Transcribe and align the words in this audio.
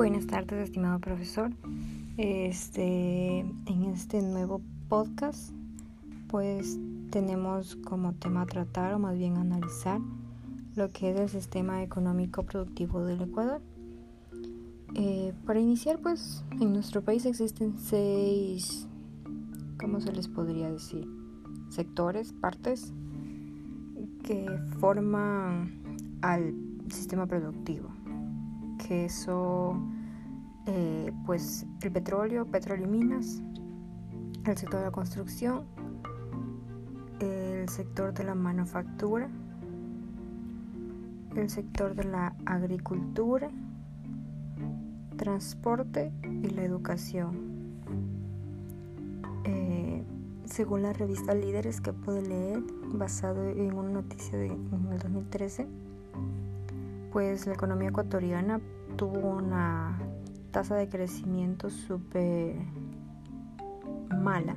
Buenas 0.00 0.26
tardes, 0.26 0.64
estimado 0.64 0.98
profesor. 0.98 1.50
Este, 2.16 3.40
en 3.40 3.84
este 3.92 4.22
nuevo 4.22 4.62
podcast, 4.88 5.52
pues 6.28 6.78
tenemos 7.10 7.76
como 7.76 8.14
tema 8.14 8.46
tratar 8.46 8.94
o 8.94 8.98
más 8.98 9.18
bien 9.18 9.36
analizar 9.36 10.00
lo 10.74 10.88
que 10.88 11.10
es 11.10 11.20
el 11.20 11.28
sistema 11.28 11.82
económico 11.82 12.44
productivo 12.44 13.04
del 13.04 13.20
Ecuador. 13.20 13.60
Eh, 14.94 15.34
para 15.44 15.60
iniciar, 15.60 15.98
pues 15.98 16.46
en 16.58 16.72
nuestro 16.72 17.02
país 17.02 17.26
existen 17.26 17.78
seis, 17.78 18.88
¿cómo 19.78 20.00
se 20.00 20.12
les 20.12 20.28
podría 20.28 20.70
decir? 20.70 21.06
Sectores, 21.68 22.32
partes 22.32 22.94
que 24.22 24.46
forman 24.78 25.70
al 26.22 26.54
sistema 26.88 27.26
productivo 27.26 27.90
que 28.86 29.08
son 29.08 29.92
eh, 30.66 31.12
pues 31.26 31.66
el 31.82 31.92
petróleo, 31.92 32.46
petróleo 32.46 32.86
y 32.86 32.90
minas, 32.90 33.42
el 34.44 34.56
sector 34.56 34.80
de 34.80 34.86
la 34.86 34.90
construcción, 34.90 35.64
el 37.20 37.68
sector 37.68 38.12
de 38.14 38.24
la 38.24 38.34
manufactura, 38.34 39.28
el 41.36 41.50
sector 41.50 41.94
de 41.94 42.04
la 42.04 42.34
agricultura, 42.46 43.50
transporte 45.16 46.12
y 46.42 46.48
la 46.48 46.64
educación. 46.64 47.49
Según 50.60 50.82
la 50.82 50.92
revista 50.92 51.32
Líderes 51.32 51.80
que 51.80 51.94
pude 51.94 52.20
leer, 52.20 52.62
basado 52.92 53.48
en 53.48 53.72
una 53.72 53.88
noticia 53.88 54.38
de 54.38 54.48
en 54.48 54.88
el 54.92 54.98
2013, 54.98 55.66
pues 57.10 57.46
la 57.46 57.54
economía 57.54 57.88
ecuatoriana 57.88 58.60
tuvo 58.96 59.30
una 59.30 59.98
tasa 60.50 60.76
de 60.76 60.90
crecimiento 60.90 61.70
súper 61.70 62.56
mala 64.14 64.54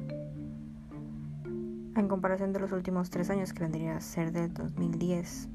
en 1.96 2.08
comparación 2.10 2.52
de 2.52 2.60
los 2.60 2.74
últimos 2.74 3.10
tres 3.10 3.30
años 3.30 3.54
que 3.54 3.64
vendría 3.64 3.96
a 3.96 4.02
ser 4.02 4.34
del 4.34 4.54
2010 4.54 5.48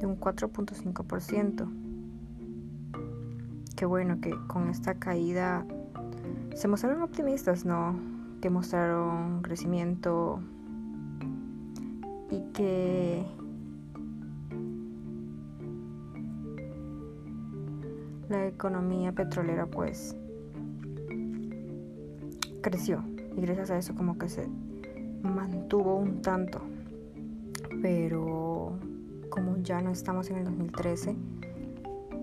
de 0.00 0.06
un 0.06 0.20
4.5% 0.20 1.66
qué 3.74 3.86
bueno 3.86 4.20
que 4.20 4.34
con 4.48 4.68
esta 4.68 4.96
caída 4.96 5.64
se 6.54 6.68
mostraron 6.68 7.00
optimistas 7.00 7.64
no 7.64 8.12
que 8.44 8.50
mostraron 8.50 9.40
crecimiento 9.40 10.38
y 12.30 12.40
que 12.52 13.24
la 18.28 18.46
economía 18.46 19.12
petrolera 19.12 19.64
pues 19.64 20.14
creció. 22.60 23.02
Y 23.34 23.40
gracias 23.40 23.70
a 23.70 23.78
eso 23.78 23.94
como 23.94 24.18
que 24.18 24.28
se 24.28 24.46
mantuvo 25.22 25.96
un 25.96 26.20
tanto. 26.20 26.60
Pero 27.80 28.78
como 29.30 29.56
ya 29.62 29.80
no 29.80 29.90
estamos 29.90 30.28
en 30.28 30.36
el 30.36 30.44
2013 30.44 31.16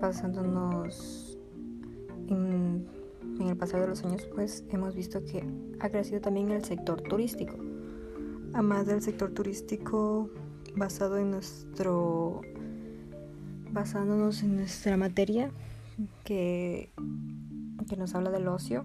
pasándonos 0.00 1.36
en, 2.28 2.86
en 3.40 3.48
el 3.48 3.56
pasado 3.56 3.82
de 3.82 3.88
los 3.88 4.04
años 4.04 4.26
pues 4.34 4.64
hemos 4.70 4.94
visto 4.94 5.24
que 5.24 5.44
ha 5.80 5.88
crecido 5.90 6.20
también 6.20 6.50
el 6.50 6.64
sector 6.64 7.00
turístico 7.02 7.56
además 8.52 8.86
del 8.86 9.02
sector 9.02 9.32
turístico 9.32 10.30
basado 10.76 11.18
en 11.18 11.30
nuestro 11.30 12.42
basándonos 13.72 14.42
en 14.42 14.56
nuestra 14.56 14.96
materia 14.96 15.50
que, 16.24 16.90
que 17.88 17.96
nos 17.96 18.14
habla 18.14 18.30
del 18.30 18.48
ocio, 18.48 18.84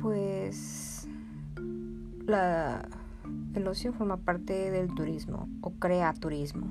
pues 0.00 1.08
la, 2.26 2.88
el 3.54 3.66
ocio 3.66 3.92
forma 3.92 4.18
parte 4.18 4.70
del 4.70 4.94
turismo 4.94 5.48
o 5.62 5.72
crea 5.72 6.12
turismo. 6.12 6.66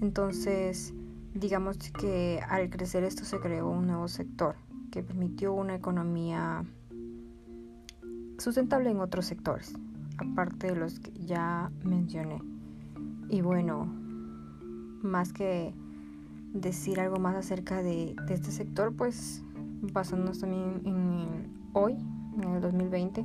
Entonces, 0.00 0.94
digamos 1.34 1.78
que 1.78 2.40
al 2.48 2.70
crecer 2.70 3.04
esto 3.04 3.24
se 3.24 3.38
creó 3.38 3.68
un 3.68 3.86
nuevo 3.86 4.08
sector 4.08 4.54
que 4.90 5.02
permitió 5.02 5.52
una 5.52 5.74
economía 5.74 6.64
sustentable 8.38 8.90
en 8.90 9.00
otros 9.00 9.26
sectores, 9.26 9.74
aparte 10.18 10.68
de 10.68 10.76
los 10.76 11.00
que 11.00 11.12
ya 11.12 11.70
mencioné. 11.84 12.42
Y 13.28 13.42
bueno, 13.42 13.86
más 15.02 15.32
que 15.32 15.74
decir 16.52 17.00
algo 17.00 17.18
más 17.18 17.36
acerca 17.36 17.82
de, 17.82 18.16
este 18.28 18.50
sector, 18.50 18.94
pues 18.94 19.44
basándonos 19.92 20.40
también 20.40 20.82
en 20.84 21.70
hoy, 21.72 21.96
en 22.42 22.54
el 22.54 22.60
2020, 22.60 23.24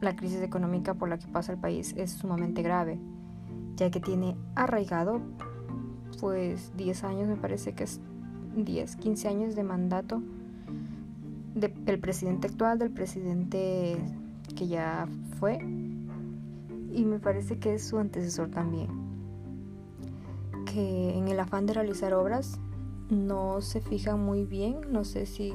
la 0.00 0.16
crisis 0.16 0.40
económica 0.40 0.94
por 0.94 1.08
la 1.08 1.18
que 1.18 1.26
pasa 1.26 1.52
el 1.52 1.58
país 1.58 1.94
es 1.96 2.12
sumamente 2.12 2.62
grave, 2.62 2.98
ya 3.76 3.90
que 3.90 4.00
tiene 4.00 4.36
arraigado 4.54 5.20
pues 6.20 6.72
10 6.76 7.04
años, 7.04 7.28
me 7.28 7.36
parece 7.36 7.74
que 7.74 7.84
es 7.84 8.00
10, 8.56 8.96
15 8.96 9.28
años 9.28 9.54
de 9.54 9.64
mandato 9.64 10.22
del 11.56 11.98
presidente 11.98 12.46
actual, 12.46 12.78
del 12.78 12.90
presidente 12.90 13.96
que 14.54 14.68
ya 14.68 15.08
fue, 15.40 15.58
y 15.58 17.04
me 17.04 17.18
parece 17.18 17.58
que 17.58 17.74
es 17.74 17.84
su 17.84 17.98
antecesor 17.98 18.50
también 18.50 19.06
en 20.78 21.28
el 21.28 21.40
afán 21.40 21.66
de 21.66 21.74
realizar 21.74 22.12
obras 22.14 22.58
no 23.08 23.60
se 23.60 23.80
fijan 23.80 24.20
muy 24.20 24.44
bien, 24.44 24.80
no 24.90 25.04
sé 25.04 25.26
si 25.26 25.52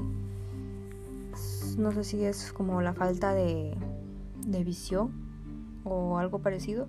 no 1.77 1.91
sé 1.91 2.03
si 2.03 2.23
es 2.23 2.51
como 2.51 2.81
la 2.81 2.93
falta 2.93 3.33
de, 3.33 3.75
de 4.45 4.63
visión 4.63 5.11
o 5.83 6.17
algo 6.17 6.39
parecido, 6.39 6.87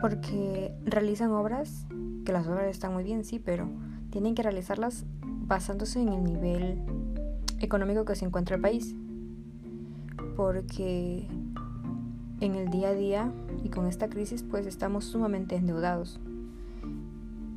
porque 0.00 0.72
realizan 0.84 1.30
obras, 1.30 1.86
que 2.24 2.32
las 2.32 2.46
obras 2.48 2.66
están 2.66 2.92
muy 2.92 3.04
bien, 3.04 3.24
sí, 3.24 3.38
pero 3.38 3.68
tienen 4.10 4.34
que 4.34 4.42
realizarlas 4.42 5.06
basándose 5.22 6.00
en 6.00 6.08
el 6.08 6.24
nivel 6.24 6.82
económico 7.60 8.04
que 8.04 8.14
se 8.14 8.24
encuentra 8.24 8.56
el 8.56 8.62
país, 8.62 8.94
porque 10.36 11.26
en 12.40 12.54
el 12.54 12.70
día 12.70 12.90
a 12.90 12.94
día 12.94 13.32
y 13.64 13.68
con 13.68 13.86
esta 13.86 14.08
crisis 14.08 14.42
pues 14.42 14.66
estamos 14.66 15.04
sumamente 15.04 15.56
endeudados. 15.56 16.20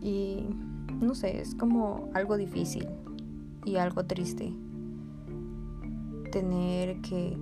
Y 0.01 0.45
no 0.99 1.13
sé, 1.15 1.39
es 1.41 1.55
como 1.55 2.09
algo 2.13 2.37
difícil 2.37 2.87
y 3.65 3.75
algo 3.75 4.05
triste 4.05 4.53
tener 6.31 7.01
que 7.01 7.37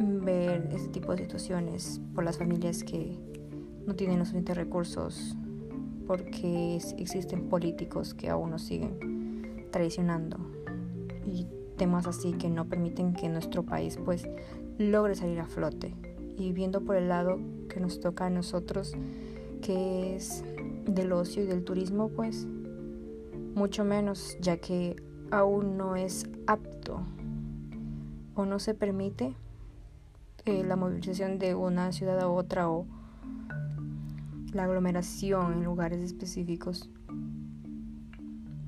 ver 0.00 0.68
este 0.72 0.88
tipo 0.88 1.12
de 1.12 1.22
situaciones 1.22 2.00
por 2.14 2.24
las 2.24 2.36
familias 2.36 2.82
que 2.82 3.16
no 3.86 3.94
tienen 3.94 4.18
los 4.18 4.28
suficientes 4.28 4.56
recursos 4.56 5.36
porque 6.06 6.76
existen 6.98 7.48
políticos 7.48 8.12
que 8.12 8.28
aún 8.28 8.50
nos 8.50 8.62
siguen 8.62 9.68
traicionando 9.70 10.38
y 11.26 11.46
temas 11.76 12.06
así 12.06 12.32
que 12.32 12.50
no 12.50 12.66
permiten 12.66 13.14
que 13.14 13.28
nuestro 13.28 13.64
país 13.64 13.98
pues 14.04 14.28
logre 14.78 15.14
salir 15.14 15.40
a 15.40 15.46
flote 15.46 15.94
y 16.36 16.52
viendo 16.52 16.80
por 16.82 16.96
el 16.96 17.08
lado 17.08 17.38
que 17.68 17.80
nos 17.80 18.00
toca 18.00 18.26
a 18.26 18.30
nosotros 18.30 18.94
que 19.60 20.16
es 20.16 20.44
del 20.86 21.12
ocio 21.12 21.42
y 21.42 21.46
del 21.46 21.64
turismo, 21.64 22.10
pues 22.10 22.46
mucho 23.54 23.84
menos, 23.84 24.36
ya 24.40 24.58
que 24.58 24.96
aún 25.30 25.76
no 25.76 25.96
es 25.96 26.28
apto 26.46 27.00
o 28.34 28.44
no 28.44 28.58
se 28.58 28.74
permite 28.74 29.34
eh, 30.44 30.64
la 30.64 30.76
movilización 30.76 31.38
de 31.38 31.54
una 31.54 31.92
ciudad 31.92 32.20
a 32.20 32.28
otra 32.28 32.68
o 32.68 32.86
la 34.52 34.64
aglomeración 34.64 35.54
en 35.54 35.64
lugares 35.64 36.00
específicos. 36.00 36.90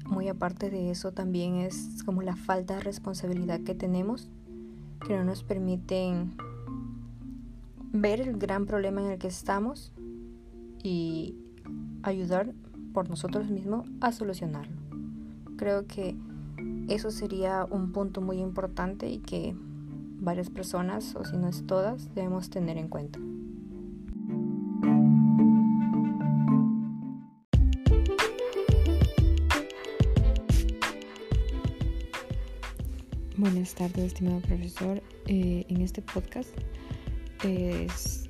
Muy 0.08 0.29
aparte 0.29 0.70
de 0.70 0.91
eso 0.91 1.12
también 1.12 1.56
es 1.56 2.03
como 2.05 2.23
la 2.23 2.37
falta 2.37 2.76
de 2.76 2.81
responsabilidad 2.81 3.61
que 3.61 3.75
tenemos, 3.75 4.29
que 5.06 5.17
no 5.17 5.25
nos 5.25 5.43
permiten 5.43 6.37
ver 7.93 8.20
el 8.20 8.37
gran 8.37 8.67
problema 8.67 9.00
en 9.00 9.12
el 9.12 9.19
que 9.19 9.29
estamos 9.29 9.93
y 10.82 11.37
ayudar 12.03 12.53
por 12.93 13.11
nosotros 13.11 13.50
mismos 13.50 13.88
a 14.00 14.12
solucionarlo. 14.12 14.76
Creo 15.56 15.87
que 15.87 16.17
eso 16.88 17.11
sería 17.11 17.67
un 17.69 17.93
punto 17.93 18.20
muy 18.20 18.38
importante 18.38 19.11
y 19.11 19.19
que 19.19 19.56
varias 20.20 20.50
personas, 20.50 21.14
o 21.17 21.25
si 21.25 21.37
no 21.37 21.49
es 21.49 21.67
todas, 21.67 22.14
debemos 22.14 22.49
tener 22.49 22.79
en 22.79 22.88
cuenta. 22.88 23.19
Buenas 33.48 33.76
tardes, 33.76 34.06
estimado 34.06 34.40
profesor. 34.40 35.00
Eh, 35.28 35.64
en 35.69 35.81
este 35.81 36.02
podcast 36.02 36.48
es 37.44 38.28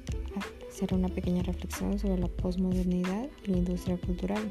será 0.68 0.94
una 0.94 1.08
pequeña 1.08 1.42
reflexión 1.42 1.98
sobre 1.98 2.18
la 2.18 2.28
posmodernidad 2.28 3.26
y 3.46 3.50
la 3.50 3.56
industria 3.56 3.96
cultural. 3.96 4.50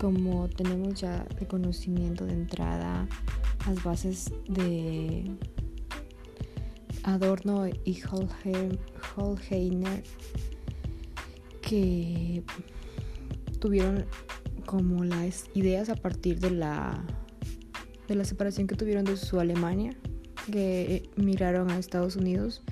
Como 0.00 0.48
tenemos 0.48 1.00
ya 1.00 1.24
el 1.38 1.46
conocimiento 1.46 2.26
de 2.26 2.32
entrada, 2.32 3.06
las 3.68 3.84
bases 3.84 4.32
de 4.48 5.30
Adorno 7.04 7.68
y 7.84 8.02
Holheiner 9.14 10.02
que 11.60 12.42
tuvieron 13.60 14.06
como 14.66 15.04
las 15.04 15.48
ideas 15.54 15.88
a 15.88 15.94
partir 15.94 16.40
de 16.40 16.50
la 16.50 17.21
de 18.12 18.18
la 18.18 18.24
separación 18.26 18.66
que 18.66 18.74
tuvieron 18.74 19.04
de 19.04 19.16
su 19.16 19.40
Alemania, 19.40 19.96
que 20.50 21.08
miraron 21.16 21.70
a 21.70 21.78
Estados 21.78 22.16
Unidos 22.16 22.62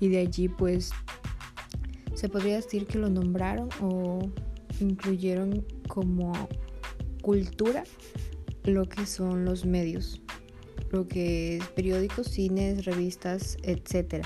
y 0.00 0.08
de 0.08 0.18
allí 0.18 0.48
pues 0.48 0.92
se 2.14 2.28
podría 2.28 2.56
decir 2.56 2.86
que 2.86 2.98
lo 2.98 3.10
nombraron 3.10 3.68
o 3.82 4.30
incluyeron 4.80 5.64
como 5.88 6.32
cultura 7.22 7.84
lo 8.64 8.88
que 8.88 9.04
son 9.04 9.44
los 9.44 9.66
medios, 9.66 10.22
lo 10.90 11.06
que 11.06 11.58
es 11.58 11.66
periódicos, 11.68 12.28
cines, 12.28 12.86
revistas, 12.86 13.58
etc. 13.64 14.24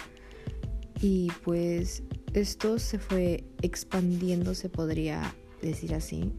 Y 1.00 1.28
pues 1.44 2.04
esto 2.34 2.78
se 2.78 3.00
fue 3.00 3.44
expandiendo, 3.62 4.54
se 4.54 4.68
podría 4.68 5.34
decir 5.60 5.94
así. 5.94 6.32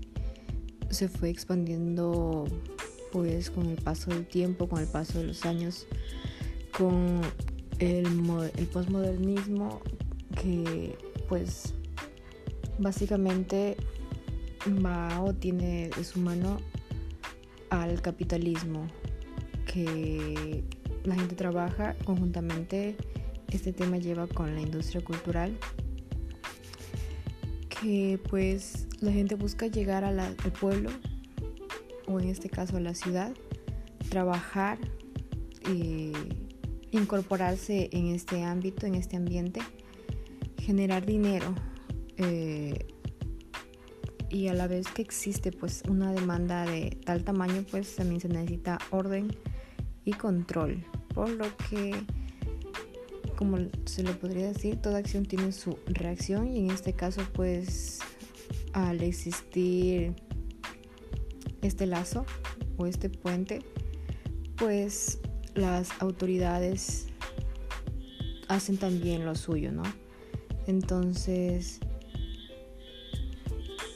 Se 0.90 1.10
fue 1.10 1.30
expandiendo 1.30 2.46
pues 3.14 3.52
con 3.52 3.68
el 3.68 3.78
paso 3.78 4.10
del 4.10 4.26
tiempo, 4.26 4.68
con 4.68 4.82
el 4.82 4.88
paso 4.88 5.20
de 5.20 5.28
los 5.28 5.46
años, 5.46 5.86
con 6.76 7.22
el, 7.78 8.08
el 8.58 8.68
postmodernismo 8.68 9.82
que 10.42 10.98
pues 11.30 11.76
básicamente 12.80 13.78
va 14.84 15.22
o 15.22 15.32
tiene 15.32 15.92
de 15.96 16.04
su 16.04 16.20
mano 16.20 16.60
al 17.70 18.02
capitalismo 18.02 18.88
que 19.72 20.64
la 21.04 21.14
gente 21.14 21.36
trabaja 21.36 21.96
conjuntamente. 22.06 22.96
Este 23.52 23.74
tema 23.74 23.98
lleva 23.98 24.26
con 24.26 24.56
la 24.56 24.62
industria 24.62 25.04
cultural 25.04 25.56
que 27.70 28.20
pues 28.28 28.88
la 29.02 29.12
gente 29.12 29.36
busca 29.36 29.68
llegar 29.68 30.04
al 30.04 30.36
pueblo 30.60 30.90
o 32.08 32.20
en 32.20 32.30
este 32.30 32.50
caso 32.50 32.80
la 32.80 32.94
ciudad, 32.94 33.34
trabajar, 34.10 34.78
y 35.70 36.12
incorporarse 36.92 37.90
en 37.92 38.08
este 38.08 38.44
ámbito, 38.44 38.86
en 38.86 38.96
este 38.96 39.18
ambiente, 39.18 39.62
generar 40.60 41.06
dinero 41.06 41.54
eh, 42.18 42.88
y 44.30 44.48
a 44.48 44.54
la 44.54 44.68
vez 44.68 44.88
que 44.88 45.02
existe 45.02 45.52
pues 45.52 45.84
una 45.88 46.12
demanda 46.12 46.66
de 46.66 46.98
tal 47.06 47.24
tamaño 47.24 47.66
pues 47.70 47.96
también 47.96 48.22
se 48.22 48.30
necesita 48.30 48.80
orden 48.92 49.36
y 50.06 50.14
control, 50.14 50.86
por 51.14 51.30
lo 51.30 51.46
que 51.70 51.94
como 53.36 53.58
se 53.86 54.04
le 54.04 54.14
podría 54.14 54.48
decir, 54.48 54.78
toda 54.78 55.00
acción 55.00 55.26
tiene 55.26 55.52
su 55.52 55.78
reacción 55.88 56.48
y 56.48 56.60
en 56.60 56.72
este 56.72 56.94
caso 56.94 57.22
pues 57.34 58.00
al 58.74 59.02
existir 59.02 60.14
este 61.64 61.86
lazo 61.86 62.26
o 62.78 62.86
este 62.86 63.10
puente, 63.10 63.62
pues 64.58 65.20
las 65.56 65.90
autoridades 66.02 67.08
hacen 68.48 68.78
también 68.78 69.26
lo 69.26 69.36
suyo, 69.36 69.72
¿no? 69.72 69.84
Entonces, 70.68 71.80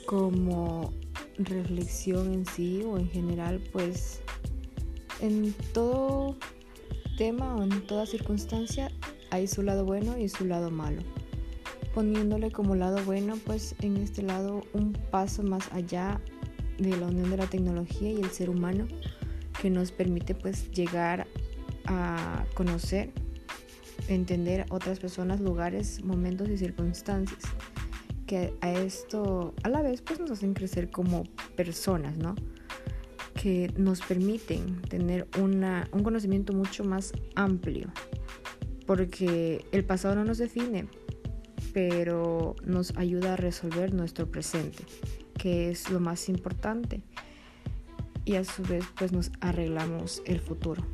como 0.06 0.92
reflexión 1.38 2.32
en 2.32 2.46
sí 2.46 2.82
o 2.84 2.98
en 2.98 3.08
general, 3.08 3.60
pues 3.72 4.20
en 5.20 5.54
todo 5.72 6.36
tema 7.16 7.56
o 7.56 7.62
en 7.62 7.86
toda 7.86 8.06
circunstancia 8.06 8.90
hay 9.30 9.46
su 9.46 9.62
lado 9.62 9.84
bueno 9.84 10.18
y 10.18 10.28
su 10.28 10.44
lado 10.44 10.70
malo. 10.70 11.02
Poniéndole 11.94 12.50
como 12.50 12.74
lado 12.74 13.02
bueno, 13.04 13.36
pues 13.44 13.74
en 13.80 13.96
este 13.96 14.22
lado 14.22 14.62
un 14.72 14.92
paso 14.92 15.42
más 15.42 15.70
allá 15.72 16.20
de 16.78 16.96
la 16.96 17.06
unión 17.06 17.30
de 17.30 17.36
la 17.36 17.46
tecnología 17.46 18.10
y 18.10 18.20
el 18.20 18.30
ser 18.30 18.50
humano 18.50 18.86
que 19.60 19.70
nos 19.70 19.92
permite 19.92 20.34
pues 20.34 20.70
llegar 20.70 21.26
a 21.86 22.44
conocer, 22.54 23.10
entender 24.08 24.66
otras 24.70 24.98
personas, 25.00 25.40
lugares, 25.40 26.02
momentos 26.04 26.48
y 26.48 26.56
circunstancias 26.56 27.42
que 28.26 28.54
a 28.60 28.72
esto 28.72 29.54
a 29.62 29.68
la 29.68 29.82
vez 29.82 30.02
pues 30.02 30.20
nos 30.20 30.30
hacen 30.30 30.54
crecer 30.54 30.90
como 30.90 31.24
personas, 31.56 32.16
¿no? 32.16 32.34
Que 33.34 33.72
nos 33.76 34.00
permiten 34.02 34.82
tener 34.82 35.26
una, 35.40 35.88
un 35.92 36.02
conocimiento 36.02 36.52
mucho 36.52 36.84
más 36.84 37.12
amplio 37.34 37.90
porque 38.88 39.66
el 39.70 39.84
pasado 39.84 40.14
no 40.14 40.24
nos 40.24 40.38
define, 40.38 40.88
pero 41.74 42.56
nos 42.64 42.96
ayuda 42.96 43.34
a 43.34 43.36
resolver 43.36 43.92
nuestro 43.92 44.30
presente, 44.30 44.82
que 45.38 45.70
es 45.70 45.88
lo 45.90 46.00
más 46.00 46.28
importante. 46.28 47.00
Y 48.24 48.34
a 48.34 48.44
su 48.44 48.62
vez 48.62 48.84
pues 48.98 49.12
nos 49.12 49.30
arreglamos 49.40 50.22
el 50.26 50.40
futuro. 50.40 50.84